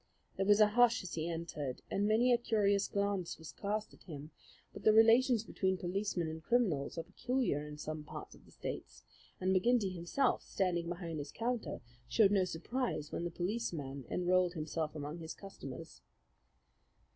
There 0.35 0.47
was 0.47 0.59
a 0.59 0.69
hush 0.69 1.03
as 1.03 1.13
he 1.13 1.29
entered, 1.29 1.83
and 1.91 2.07
many 2.07 2.33
a 2.33 2.37
curious 2.39 2.87
glance 2.87 3.37
was 3.37 3.51
cast 3.51 3.93
at 3.93 4.01
him; 4.05 4.31
but 4.73 4.81
the 4.83 4.93
relations 4.93 5.43
between 5.43 5.77
policemen 5.77 6.27
and 6.27 6.41
criminals 6.41 6.97
are 6.97 7.03
peculiar 7.03 7.67
in 7.67 7.77
some 7.77 8.03
parts 8.03 8.33
of 8.33 8.43
the 8.45 8.51
States, 8.51 9.03
and 9.39 9.55
McGinty 9.55 9.93
himself, 9.93 10.41
standing 10.41 10.89
behind 10.89 11.19
his 11.19 11.31
counter, 11.31 11.81
showed 12.07 12.31
no 12.31 12.45
surprise 12.45 13.11
when 13.11 13.25
the 13.25 13.29
policeman 13.29 14.05
enrolled 14.09 14.53
himself 14.55 14.95
among 14.95 15.19
his 15.19 15.35
customers. 15.35 16.01